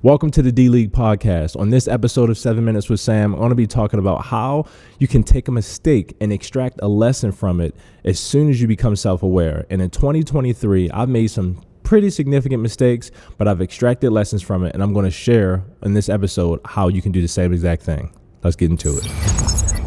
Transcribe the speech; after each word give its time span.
Welcome 0.00 0.30
to 0.30 0.42
the 0.42 0.52
D 0.52 0.68
League 0.68 0.92
podcast. 0.92 1.58
On 1.58 1.70
this 1.70 1.88
episode 1.88 2.30
of 2.30 2.38
7 2.38 2.64
Minutes 2.64 2.88
with 2.88 3.00
Sam, 3.00 3.32
I'm 3.32 3.40
going 3.40 3.48
to 3.48 3.56
be 3.56 3.66
talking 3.66 3.98
about 3.98 4.26
how 4.26 4.66
you 5.00 5.08
can 5.08 5.24
take 5.24 5.48
a 5.48 5.50
mistake 5.50 6.14
and 6.20 6.32
extract 6.32 6.78
a 6.80 6.86
lesson 6.86 7.32
from 7.32 7.60
it 7.60 7.74
as 8.04 8.20
soon 8.20 8.48
as 8.48 8.60
you 8.62 8.68
become 8.68 8.94
self 8.94 9.24
aware. 9.24 9.66
And 9.70 9.82
in 9.82 9.90
2023, 9.90 10.92
I've 10.92 11.08
made 11.08 11.32
some 11.32 11.64
pretty 11.82 12.10
significant 12.10 12.62
mistakes, 12.62 13.10
but 13.38 13.48
I've 13.48 13.60
extracted 13.60 14.12
lessons 14.12 14.40
from 14.40 14.64
it, 14.64 14.72
and 14.72 14.84
I'm 14.84 14.92
going 14.92 15.04
to 15.04 15.10
share 15.10 15.64
in 15.82 15.94
this 15.94 16.08
episode 16.08 16.60
how 16.64 16.86
you 16.86 17.02
can 17.02 17.10
do 17.10 17.20
the 17.20 17.26
same 17.26 17.52
exact 17.52 17.82
thing. 17.82 18.16
Let's 18.44 18.54
get 18.54 18.70
into 18.70 18.96
it. 18.98 19.04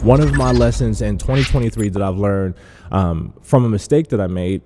One 0.04 0.20
of 0.20 0.36
my 0.36 0.52
lessons 0.52 1.02
in 1.02 1.20
2023 1.20 1.88
that 1.88 2.02
I've 2.02 2.18
learned 2.18 2.56
um, 2.92 3.34
from 3.44 3.64
a 3.64 3.70
mistake 3.70 4.10
that 4.10 4.20
I 4.20 4.28
made 4.28 4.62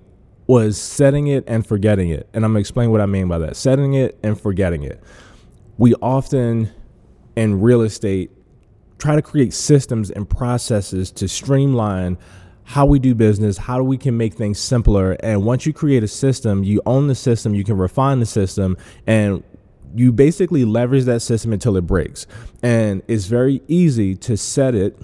was 0.48 0.76
setting 0.76 1.28
it 1.28 1.44
and 1.46 1.64
forgetting 1.64 2.08
it. 2.10 2.28
And 2.34 2.44
I'm 2.44 2.50
going 2.50 2.64
to 2.64 2.66
explain 2.66 2.90
what 2.90 3.00
I 3.00 3.06
mean 3.06 3.28
by 3.28 3.38
that 3.38 3.54
setting 3.54 3.94
it 3.94 4.18
and 4.24 4.40
forgetting 4.40 4.82
it 4.82 5.00
we 5.78 5.94
often 5.94 6.70
in 7.36 7.60
real 7.60 7.82
estate 7.82 8.30
try 8.98 9.14
to 9.14 9.22
create 9.22 9.52
systems 9.52 10.10
and 10.10 10.28
processes 10.28 11.10
to 11.12 11.28
streamline 11.28 12.16
how 12.64 12.84
we 12.84 12.98
do 12.98 13.14
business, 13.14 13.58
how 13.58 13.82
we 13.82 13.96
can 13.96 14.16
make 14.16 14.34
things 14.34 14.58
simpler. 14.58 15.12
And 15.20 15.44
once 15.44 15.66
you 15.66 15.72
create 15.72 16.02
a 16.02 16.08
system, 16.08 16.64
you 16.64 16.82
own 16.84 17.06
the 17.06 17.14
system, 17.14 17.54
you 17.54 17.62
can 17.62 17.76
refine 17.76 18.18
the 18.18 18.26
system, 18.26 18.76
and 19.06 19.44
you 19.94 20.10
basically 20.10 20.64
leverage 20.64 21.04
that 21.04 21.20
system 21.20 21.52
until 21.52 21.76
it 21.76 21.82
breaks. 21.82 22.26
And 22.62 23.02
it's 23.06 23.26
very 23.26 23.62
easy 23.68 24.16
to 24.16 24.36
set 24.36 24.74
it, 24.74 24.98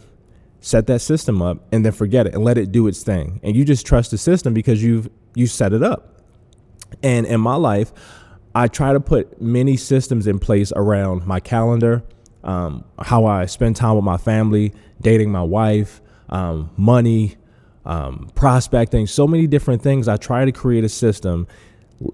set 0.60 0.88
that 0.88 1.00
system 1.00 1.40
up, 1.40 1.64
and 1.70 1.84
then 1.84 1.92
forget 1.92 2.26
it 2.26 2.34
and 2.34 2.42
let 2.42 2.58
it 2.58 2.72
do 2.72 2.88
its 2.88 3.04
thing. 3.04 3.38
And 3.44 3.54
you 3.54 3.64
just 3.64 3.86
trust 3.86 4.10
the 4.10 4.18
system 4.18 4.54
because 4.54 4.82
you've 4.82 5.08
you 5.34 5.46
set 5.46 5.72
it 5.72 5.82
up. 5.82 6.20
And 7.02 7.26
in 7.26 7.40
my 7.40 7.54
life, 7.54 7.92
I 8.54 8.68
try 8.68 8.92
to 8.92 9.00
put 9.00 9.40
many 9.40 9.76
systems 9.76 10.26
in 10.26 10.38
place 10.38 10.72
around 10.76 11.26
my 11.26 11.40
calendar, 11.40 12.02
um, 12.44 12.84
how 12.98 13.24
I 13.24 13.46
spend 13.46 13.76
time 13.76 13.96
with 13.96 14.04
my 14.04 14.16
family, 14.16 14.72
dating 15.00 15.30
my 15.30 15.42
wife, 15.42 16.00
um, 16.28 16.70
money, 16.76 17.36
um, 17.84 18.30
prospecting, 18.34 19.06
so 19.06 19.26
many 19.26 19.46
different 19.46 19.82
things. 19.82 20.08
I 20.08 20.16
try 20.16 20.44
to 20.44 20.52
create 20.52 20.84
a 20.84 20.88
system. 20.88 21.46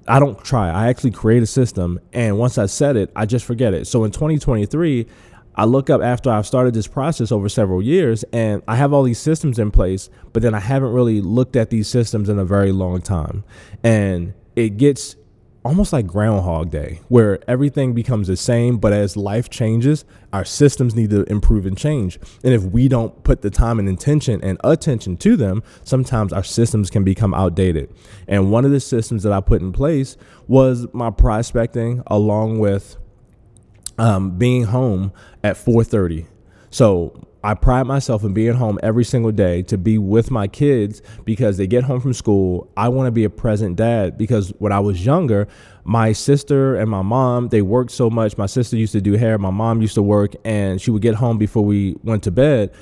I 0.06 0.18
don't 0.18 0.42
try, 0.44 0.70
I 0.70 0.88
actually 0.88 1.12
create 1.12 1.42
a 1.42 1.46
system. 1.46 1.98
And 2.12 2.38
once 2.38 2.58
I 2.58 2.66
set 2.66 2.96
it, 2.96 3.10
I 3.16 3.26
just 3.26 3.44
forget 3.44 3.74
it. 3.74 3.86
So 3.86 4.04
in 4.04 4.10
2023, 4.10 5.06
I 5.56 5.64
look 5.64 5.90
up 5.90 6.00
after 6.02 6.30
I've 6.30 6.46
started 6.46 6.72
this 6.72 6.86
process 6.86 7.32
over 7.32 7.48
several 7.48 7.82
years 7.82 8.24
and 8.32 8.62
I 8.68 8.76
have 8.76 8.92
all 8.92 9.02
these 9.02 9.18
systems 9.18 9.58
in 9.58 9.72
place, 9.72 10.08
but 10.32 10.42
then 10.42 10.54
I 10.54 10.60
haven't 10.60 10.92
really 10.92 11.20
looked 11.20 11.56
at 11.56 11.70
these 11.70 11.88
systems 11.88 12.28
in 12.28 12.38
a 12.38 12.44
very 12.44 12.70
long 12.70 13.00
time. 13.00 13.42
And 13.82 14.34
it 14.54 14.76
gets 14.76 15.16
almost 15.68 15.92
like 15.92 16.06
Groundhog 16.06 16.70
Day, 16.70 17.00
where 17.08 17.38
everything 17.46 17.92
becomes 17.92 18.26
the 18.26 18.38
same, 18.38 18.78
but 18.78 18.94
as 18.94 19.18
life 19.18 19.50
changes, 19.50 20.06
our 20.32 20.44
systems 20.44 20.94
need 20.94 21.10
to 21.10 21.24
improve 21.24 21.66
and 21.66 21.76
change. 21.76 22.18
And 22.42 22.54
if 22.54 22.62
we 22.64 22.88
don't 22.88 23.22
put 23.22 23.42
the 23.42 23.50
time 23.50 23.78
and 23.78 23.86
intention 23.86 24.42
and 24.42 24.58
attention 24.64 25.18
to 25.18 25.36
them, 25.36 25.62
sometimes 25.84 26.32
our 26.32 26.42
systems 26.42 26.88
can 26.88 27.04
become 27.04 27.34
outdated. 27.34 27.92
And 28.26 28.50
one 28.50 28.64
of 28.64 28.70
the 28.70 28.80
systems 28.80 29.24
that 29.24 29.32
I 29.32 29.42
put 29.42 29.60
in 29.60 29.72
place 29.72 30.16
was 30.46 30.86
my 30.94 31.10
prospecting, 31.10 32.02
along 32.06 32.60
with 32.60 32.96
um, 33.98 34.38
being 34.38 34.64
home 34.64 35.12
at 35.44 35.56
4:30. 35.56 36.26
So 36.70 37.27
I 37.44 37.54
pride 37.54 37.86
myself 37.86 38.24
in 38.24 38.34
being 38.34 38.54
home 38.54 38.78
every 38.82 39.04
single 39.04 39.30
day 39.30 39.62
to 39.62 39.78
be 39.78 39.96
with 39.96 40.30
my 40.30 40.48
kids 40.48 41.02
because 41.24 41.56
they 41.56 41.66
get 41.66 41.84
home 41.84 42.00
from 42.00 42.12
school. 42.12 42.70
I 42.76 42.88
want 42.88 43.06
to 43.06 43.12
be 43.12 43.24
a 43.24 43.30
present 43.30 43.76
dad 43.76 44.18
because 44.18 44.50
when 44.58 44.72
I 44.72 44.80
was 44.80 45.04
younger, 45.06 45.46
my 45.84 46.12
sister 46.12 46.74
and 46.74 46.90
my 46.90 47.02
mom, 47.02 47.48
they 47.48 47.62
worked 47.62 47.92
so 47.92 48.10
much. 48.10 48.36
My 48.36 48.46
sister 48.46 48.76
used 48.76 48.92
to 48.92 49.00
do 49.00 49.12
hair, 49.12 49.38
my 49.38 49.50
mom 49.50 49.80
used 49.80 49.94
to 49.94 50.02
work, 50.02 50.34
and 50.44 50.80
she 50.80 50.90
would 50.90 51.02
get 51.02 51.14
home 51.14 51.38
before 51.38 51.64
we 51.64 51.96
went 52.02 52.24
to 52.24 52.30
bed 52.30 52.74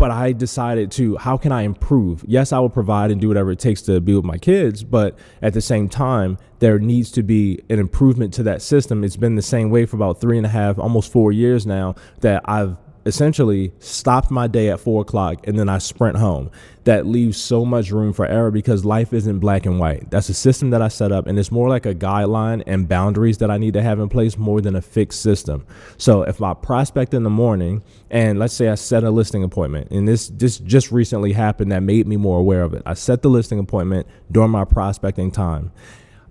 but 0.00 0.10
I 0.10 0.32
decided 0.32 0.90
to 0.92 1.18
how 1.18 1.36
can 1.36 1.52
I 1.52 1.60
improve? 1.60 2.24
Yes, 2.26 2.54
I 2.54 2.58
will 2.58 2.70
provide 2.70 3.10
and 3.10 3.20
do 3.20 3.28
whatever 3.28 3.50
it 3.50 3.58
takes 3.58 3.82
to 3.82 4.00
be 4.00 4.14
with 4.14 4.24
my 4.24 4.38
kids, 4.38 4.82
but 4.82 5.18
at 5.42 5.52
the 5.52 5.60
same 5.60 5.90
time, 5.90 6.38
there 6.58 6.78
needs 6.78 7.10
to 7.10 7.22
be 7.22 7.60
an 7.68 7.78
improvement 7.78 8.32
to 8.34 8.42
that 8.44 8.62
system. 8.62 9.04
It's 9.04 9.16
been 9.16 9.34
the 9.34 9.42
same 9.42 9.68
way 9.68 9.84
for 9.84 9.96
about 9.96 10.18
three 10.18 10.38
and 10.38 10.46
a 10.46 10.48
half, 10.48 10.78
almost 10.78 11.12
four 11.12 11.32
years 11.32 11.66
now 11.66 11.96
that 12.20 12.40
I've 12.46 12.78
essentially 13.10 13.72
stopped 13.80 14.30
my 14.30 14.46
day 14.46 14.70
at 14.70 14.78
four 14.78 15.02
o'clock 15.02 15.46
and 15.48 15.58
then 15.58 15.68
I 15.68 15.78
sprint 15.78 16.16
home. 16.16 16.50
That 16.84 17.06
leaves 17.06 17.36
so 17.36 17.64
much 17.64 17.90
room 17.90 18.12
for 18.12 18.24
error 18.24 18.52
because 18.52 18.84
life 18.84 19.12
isn't 19.12 19.40
black 19.40 19.66
and 19.66 19.80
white. 19.80 20.10
That's 20.10 20.28
a 20.28 20.34
system 20.34 20.70
that 20.70 20.80
I 20.80 20.86
set 20.86 21.10
up 21.10 21.26
and 21.26 21.38
it's 21.38 21.50
more 21.50 21.68
like 21.68 21.86
a 21.86 21.94
guideline 21.94 22.62
and 22.68 22.88
boundaries 22.88 23.38
that 23.38 23.50
I 23.50 23.58
need 23.58 23.74
to 23.74 23.82
have 23.82 23.98
in 23.98 24.08
place 24.08 24.38
more 24.38 24.60
than 24.60 24.76
a 24.76 24.80
fixed 24.80 25.20
system. 25.20 25.66
So 25.98 26.22
if 26.22 26.40
I 26.40 26.54
prospect 26.54 27.12
in 27.12 27.24
the 27.24 27.30
morning 27.30 27.82
and 28.10 28.38
let's 28.38 28.54
say 28.54 28.68
I 28.68 28.76
set 28.76 29.02
a 29.02 29.10
listing 29.10 29.42
appointment 29.42 29.90
and 29.90 30.06
this 30.06 30.28
this 30.28 30.58
just 30.58 30.92
recently 30.92 31.32
happened 31.32 31.72
that 31.72 31.82
made 31.82 32.06
me 32.06 32.16
more 32.16 32.38
aware 32.38 32.62
of 32.62 32.72
it. 32.72 32.82
I 32.86 32.94
set 32.94 33.22
the 33.22 33.28
listing 33.28 33.58
appointment 33.58 34.06
during 34.30 34.52
my 34.52 34.64
prospecting 34.64 35.32
time. 35.32 35.72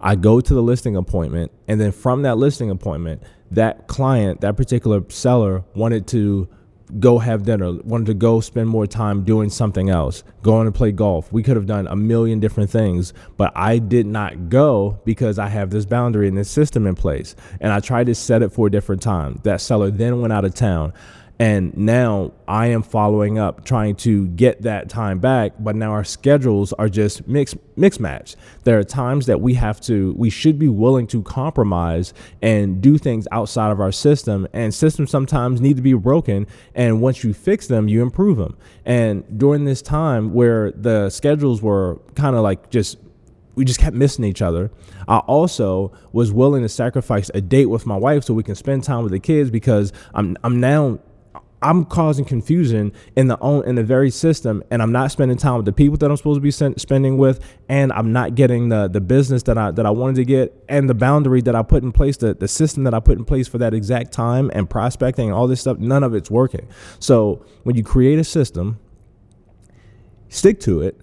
I 0.02 0.16
go 0.16 0.40
to 0.40 0.54
the 0.54 0.64
listing 0.64 0.96
appointment 0.96 1.52
and 1.68 1.80
then 1.80 1.92
from 1.92 2.22
that 2.22 2.38
listing 2.38 2.70
appointment, 2.70 3.22
that 3.52 3.88
client, 3.88 4.42
that 4.42 4.56
particular 4.56 5.04
seller 5.10 5.64
wanted 5.76 6.08
to 6.08 6.48
go 7.00 7.20
have 7.20 7.44
dinner, 7.44 7.74
wanted 7.84 8.08
to 8.08 8.14
go 8.14 8.40
spend 8.40 8.70
more 8.70 8.88
time 8.88 9.24
doing 9.24 9.50
something 9.50 9.90
else, 9.90 10.24
going 10.42 10.66
to 10.66 10.72
play 10.72 10.92
golf. 10.92 11.32
We 11.32 11.44
could 11.44 11.56
have 11.56 11.66
done 11.66 11.88
a 11.88 11.96
million 11.96 12.40
different 12.40 12.70
things, 12.70 13.14
but 13.38 13.52
I 13.56 13.78
did 13.78 14.08
not 14.08 14.50
go 14.50 15.00
because 15.06 15.38
I 15.38 15.48
have 15.48 15.70
this 15.70 15.86
boundary 15.86 16.28
and 16.28 16.38
this 16.38 16.50
system 16.50 16.88
in 16.88 16.96
place. 16.96 17.36
And 17.60 17.72
I 17.72 17.80
tried 17.80 18.08
to 18.08 18.16
set 18.16 18.42
it 18.42 18.52
for 18.52 18.68
a 18.68 18.72
different 18.72 19.02
time. 19.02 19.40
That 19.44 19.62
seller 19.62 19.92
then 19.92 20.22
went 20.22 20.34
out 20.34 20.46
of 20.46 20.56
town. 20.56 20.94
And 21.42 21.76
now 21.78 22.34
I 22.50 22.68
am 22.68 22.82
following 22.84 23.40
up, 23.40 23.64
trying 23.64 23.96
to 23.98 24.28
get 24.28 24.64
that 24.64 24.90
time 24.90 25.20
back. 25.20 25.54
But 25.58 25.78
now 25.78 25.92
our 25.92 26.04
schedules 26.04 26.74
are 26.74 26.90
just 26.90 27.28
mix 27.30 27.56
mix 27.78 27.98
match. 27.98 28.36
There 28.66 28.78
are 28.78 28.84
times 28.84 29.26
that 29.28 29.40
we 29.40 29.54
have 29.54 29.80
to, 29.82 30.14
we 30.18 30.30
should 30.30 30.60
be 30.60 30.68
willing 30.68 31.08
to 31.08 31.24
compromise 31.24 32.14
and 32.42 32.82
do 32.82 32.98
things 32.98 33.26
outside 33.32 33.72
of 33.72 33.80
our 33.80 33.94
system. 33.94 34.50
And 34.52 34.74
systems 34.74 35.12
sometimes 35.12 35.62
need 35.62 35.78
to 35.78 35.82
be 35.82 35.94
broken. 35.94 36.46
And 36.76 37.00
once 37.00 37.24
you 37.24 37.34
fix 37.34 37.68
them, 37.68 37.88
you 37.88 38.02
improve 38.02 38.38
them. 38.38 38.58
And 38.86 39.24
during 39.40 39.64
this 39.64 39.82
time 39.82 40.34
where 40.34 40.72
the 40.72 41.10
schedules 41.10 41.62
were 41.62 42.02
kind 42.16 42.36
of 42.36 42.44
like 42.44 42.70
just 42.70 42.98
we 43.56 43.66
just 43.66 43.80
kept 43.80 43.96
missing 43.96 44.24
each 44.24 44.42
other. 44.42 44.72
I 45.08 45.18
also 45.20 45.92
was 46.14 46.32
willing 46.32 46.62
to 46.64 46.70
sacrifice 46.70 47.30
a 47.34 47.42
date 47.42 47.66
with 47.66 47.86
my 47.86 47.98
wife 47.98 48.24
so 48.24 48.34
we 48.34 48.44
can 48.44 48.56
spend 48.56 48.84
time 48.84 49.04
with 49.04 49.12
the 49.12 49.20
kids 49.20 49.50
because 49.50 49.92
I'm 50.14 50.38
I'm 50.44 50.60
now 50.60 51.00
I'm 51.62 51.86
causing 51.86 52.24
confusion 52.24 52.94
in 53.16 53.28
the 53.28 53.38
own 53.40 53.66
in 53.66 53.76
the 53.76 53.84
very 53.84 54.12
system, 54.12 54.64
and 54.72 54.82
I'm 54.82 54.92
not 54.92 55.12
spending 55.12 55.38
time 55.38 55.58
with 55.58 55.66
the 55.66 55.74
people 55.74 55.98
that 55.98 56.10
I'm 56.10 56.16
supposed 56.16 56.38
to 56.38 56.42
be 56.42 56.52
spending 56.52 57.18
with, 57.18 57.44
and 57.68 57.92
I'm 57.92 58.14
not 58.14 58.36
getting 58.36 58.70
the 58.70 58.88
the 58.88 59.02
business 59.02 59.44
that 59.44 59.58
I 59.58 59.72
that 59.72 59.86
I 59.86 59.90
wanted 59.90 60.16
to 60.18 60.26
get, 60.26 60.64
and 60.70 60.90
the 60.90 60.94
boundary 60.94 61.42
that 61.42 61.56
I 61.56 61.64
put 61.64 61.84
in 61.84 61.92
place, 61.92 62.18
the 62.18 62.34
the 62.34 62.48
system 62.48 62.84
that 62.86 62.94
I 62.94 63.00
put 63.00 63.18
in 63.18 63.26
place 63.26 63.48
for 63.48 63.58
that 63.58 63.74
exact 63.74 64.12
time 64.14 64.50
and 64.54 64.70
prospecting 64.70 65.28
and 65.28 65.34
all 65.34 65.48
this 65.48 65.62
stuff. 65.62 65.78
None 65.80 66.04
of 66.04 66.14
it's 66.16 66.32
working. 66.32 66.68
So 67.00 67.46
when 67.64 67.76
you 67.76 67.84
create 67.84 68.20
a 68.20 68.24
system, 68.24 68.80
stick 70.30 70.60
to 70.62 70.82
it 70.82 71.00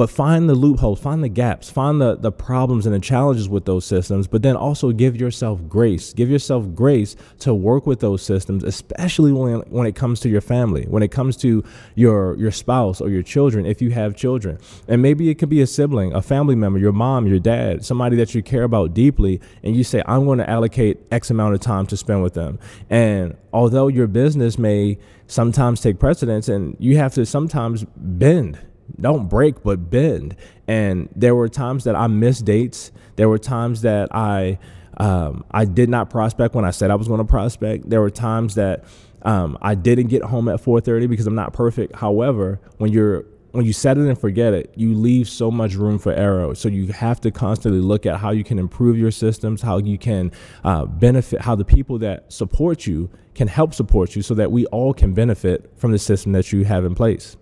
but 0.00 0.08
find 0.08 0.48
the 0.48 0.54
loopholes, 0.54 0.98
find 0.98 1.22
the 1.22 1.28
gaps, 1.28 1.68
find 1.68 2.00
the, 2.00 2.16
the 2.16 2.32
problems 2.32 2.86
and 2.86 2.94
the 2.94 2.98
challenges 2.98 3.50
with 3.50 3.66
those 3.66 3.84
systems, 3.84 4.26
but 4.26 4.40
then 4.40 4.56
also 4.56 4.92
give 4.92 5.14
yourself 5.14 5.60
grace. 5.68 6.14
Give 6.14 6.30
yourself 6.30 6.74
grace 6.74 7.16
to 7.40 7.52
work 7.52 7.86
with 7.86 8.00
those 8.00 8.22
systems, 8.22 8.64
especially 8.64 9.30
when, 9.30 9.60
when 9.68 9.86
it 9.86 9.94
comes 9.94 10.18
to 10.20 10.30
your 10.30 10.40
family, 10.40 10.86
when 10.88 11.02
it 11.02 11.10
comes 11.10 11.36
to 11.36 11.62
your, 11.96 12.34
your 12.38 12.50
spouse 12.50 13.02
or 13.02 13.10
your 13.10 13.22
children, 13.22 13.66
if 13.66 13.82
you 13.82 13.90
have 13.90 14.16
children. 14.16 14.56
And 14.88 15.02
maybe 15.02 15.28
it 15.28 15.34
could 15.34 15.50
be 15.50 15.60
a 15.60 15.66
sibling, 15.66 16.14
a 16.14 16.22
family 16.22 16.54
member, 16.54 16.78
your 16.78 16.92
mom, 16.92 17.26
your 17.26 17.38
dad, 17.38 17.84
somebody 17.84 18.16
that 18.16 18.34
you 18.34 18.42
care 18.42 18.62
about 18.62 18.94
deeply, 18.94 19.38
and 19.62 19.76
you 19.76 19.84
say, 19.84 20.02
I'm 20.06 20.24
going 20.24 20.38
to 20.38 20.48
allocate 20.48 20.96
X 21.12 21.28
amount 21.28 21.52
of 21.52 21.60
time 21.60 21.86
to 21.88 21.96
spend 21.98 22.22
with 22.22 22.32
them. 22.32 22.58
And 22.88 23.36
although 23.52 23.88
your 23.88 24.06
business 24.06 24.56
may 24.56 24.96
sometimes 25.26 25.82
take 25.82 25.98
precedence 25.98 26.48
and 26.48 26.74
you 26.78 26.96
have 26.96 27.12
to 27.16 27.26
sometimes 27.26 27.84
bend 27.96 28.58
don't 29.00 29.28
break 29.28 29.62
but 29.62 29.90
bend 29.90 30.36
and 30.66 31.08
there 31.14 31.34
were 31.34 31.48
times 31.48 31.84
that 31.84 31.94
i 31.94 32.06
missed 32.06 32.44
dates 32.44 32.92
there 33.16 33.28
were 33.28 33.38
times 33.38 33.82
that 33.82 34.08
i 34.14 34.58
um, 34.98 35.44
i 35.50 35.64
did 35.64 35.88
not 35.88 36.10
prospect 36.10 36.54
when 36.54 36.64
i 36.64 36.70
said 36.70 36.90
i 36.90 36.94
was 36.94 37.08
going 37.08 37.18
to 37.18 37.24
prospect 37.24 37.88
there 37.88 38.00
were 38.00 38.10
times 38.10 38.54
that 38.54 38.84
um, 39.22 39.58
i 39.60 39.74
didn't 39.74 40.08
get 40.08 40.22
home 40.22 40.48
at 40.48 40.60
4.30 40.60 41.08
because 41.08 41.26
i'm 41.26 41.34
not 41.34 41.52
perfect 41.52 41.94
however 41.96 42.60
when 42.78 42.92
you're 42.92 43.24
when 43.52 43.64
you 43.64 43.72
set 43.72 43.98
it 43.98 44.06
and 44.06 44.18
forget 44.18 44.54
it, 44.54 44.72
you 44.76 44.94
leave 44.94 45.28
so 45.28 45.50
much 45.50 45.74
room 45.74 45.98
for 45.98 46.12
error. 46.12 46.54
So 46.54 46.68
you 46.68 46.88
have 46.88 47.20
to 47.22 47.30
constantly 47.30 47.80
look 47.80 48.06
at 48.06 48.18
how 48.18 48.30
you 48.30 48.44
can 48.44 48.58
improve 48.58 48.96
your 48.96 49.10
systems, 49.10 49.62
how 49.62 49.78
you 49.78 49.98
can 49.98 50.32
uh, 50.64 50.86
benefit, 50.86 51.40
how 51.40 51.54
the 51.54 51.64
people 51.64 51.98
that 51.98 52.32
support 52.32 52.86
you 52.86 53.10
can 53.34 53.48
help 53.48 53.74
support 53.74 54.14
you 54.14 54.22
so 54.22 54.34
that 54.34 54.52
we 54.52 54.66
all 54.66 54.94
can 54.94 55.14
benefit 55.14 55.70
from 55.76 55.92
the 55.92 55.98
system 55.98 56.32
that 56.32 56.52
you 56.52 56.64
have 56.64 56.84
in 56.84 56.94
place. 56.94 57.36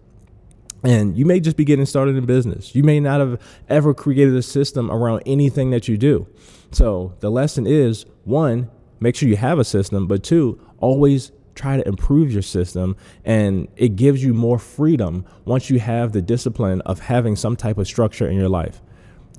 And 0.84 1.16
you 1.16 1.24
may 1.24 1.40
just 1.40 1.56
be 1.56 1.64
getting 1.64 1.86
started 1.86 2.16
in 2.16 2.24
business. 2.24 2.74
You 2.74 2.84
may 2.84 3.00
not 3.00 3.20
have 3.20 3.40
ever 3.68 3.94
created 3.94 4.34
a 4.36 4.42
system 4.42 4.90
around 4.90 5.22
anything 5.26 5.70
that 5.70 5.88
you 5.88 5.96
do. 5.96 6.26
So 6.70 7.14
the 7.20 7.30
lesson 7.30 7.66
is 7.66 8.06
one, 8.24 8.70
make 9.00 9.16
sure 9.16 9.28
you 9.28 9.36
have 9.36 9.58
a 9.58 9.64
system, 9.64 10.06
but 10.06 10.22
two, 10.22 10.60
always 10.78 11.32
try 11.54 11.76
to 11.76 11.88
improve 11.88 12.32
your 12.32 12.42
system 12.42 12.96
and 13.24 13.66
it 13.76 13.96
gives 13.96 14.22
you 14.22 14.32
more 14.32 14.60
freedom 14.60 15.24
once 15.44 15.68
you 15.68 15.80
have 15.80 16.12
the 16.12 16.22
discipline 16.22 16.80
of 16.82 17.00
having 17.00 17.34
some 17.34 17.56
type 17.56 17.78
of 17.78 17.86
structure 17.86 18.28
in 18.28 18.36
your 18.36 18.48
life. 18.48 18.80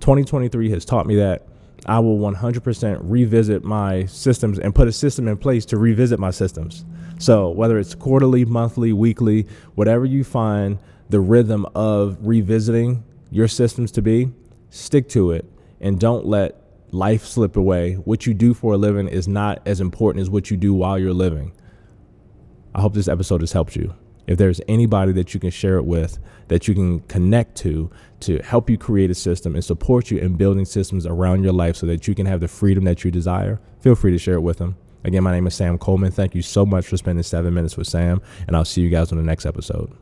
2023 0.02 0.70
has 0.70 0.84
taught 0.84 1.08
me 1.08 1.16
that 1.16 1.48
I 1.86 2.00
will 2.00 2.18
100% 2.18 3.00
revisit 3.02 3.64
my 3.64 4.06
systems 4.06 4.60
and 4.60 4.76
put 4.76 4.88
a 4.88 4.92
system 4.92 5.28
in 5.28 5.38
place 5.38 5.66
to 5.66 5.78
revisit 5.78 6.20
my 6.20 6.32
systems. 6.32 6.86
So, 7.18 7.50
whether 7.50 7.78
it's 7.78 7.96
quarterly, 7.96 8.46
monthly, 8.46 8.94
weekly, 8.94 9.48
whatever 9.76 10.06
you 10.06 10.24
find 10.24 10.80
the 11.10 11.20
rhythm 11.20 11.66
of 11.76 12.18
revisiting 12.22 13.04
your 13.32 13.48
systems 13.48 13.92
to 13.94 14.02
be, 14.02 14.32
stick 14.70 15.10
to 15.10 15.32
it 15.32 15.46
and 15.82 16.00
don't 16.00 16.26
let 16.26 16.56
life 16.92 17.26
slip 17.26 17.56
away. 17.56 17.96
What 17.96 18.26
you 18.26 18.34
do 18.34 18.54
for 18.54 18.74
a 18.74 18.78
living 18.78 19.08
is 19.08 19.28
not 19.28 19.62
as 19.66 19.82
important 19.82 20.22
as 20.22 20.30
what 20.30 20.50
you 20.50 20.58
do 20.58 20.74
while 20.74 20.98
you're 20.98 21.14
living. 21.14 21.54
I 22.74 22.82
hope 22.82 22.94
this 22.94 23.08
episode 23.08 23.42
has 23.42 23.52
helped 23.52 23.76
you. 23.76 23.94
If 24.30 24.38
there's 24.38 24.62
anybody 24.68 25.12
that 25.14 25.34
you 25.34 25.40
can 25.40 25.50
share 25.50 25.78
it 25.78 25.86
with, 25.86 26.20
that 26.50 26.68
you 26.68 26.76
can 26.76 27.00
connect 27.02 27.58
to, 27.58 27.90
to 28.20 28.38
help 28.44 28.70
you 28.70 28.78
create 28.78 29.10
a 29.10 29.16
system 29.16 29.56
and 29.56 29.66
support 29.66 30.12
you 30.12 30.20
in 30.20 30.36
building 30.36 30.66
systems 30.66 31.08
around 31.08 31.44
your 31.44 31.52
life 31.52 31.76
so 31.76 31.88
that 31.88 32.08
you 32.08 32.14
can 32.14 32.28
have 32.28 32.40
the 32.40 32.48
freedom 32.48 32.84
that 32.84 33.04
you 33.04 33.10
desire, 33.10 33.60
feel 33.82 33.96
free 33.96 34.12
to 34.12 34.20
share 34.20 34.36
it 34.36 34.42
with 34.42 34.60
them. 34.60 34.78
Again, 35.04 35.24
my 35.24 35.32
name 35.32 35.48
is 35.48 35.56
Sam 35.56 35.80
Coleman. 35.80 36.12
Thank 36.12 36.36
you 36.36 36.44
so 36.44 36.64
much 36.64 36.86
for 36.86 36.96
spending 36.96 37.24
seven 37.24 37.56
minutes 37.56 37.76
with 37.76 37.88
Sam, 37.88 38.22
and 38.46 38.56
I'll 38.56 38.66
see 38.66 38.82
you 38.82 38.90
guys 38.92 39.12
on 39.12 39.18
the 39.18 39.24
next 39.24 39.48
episode. 39.48 39.98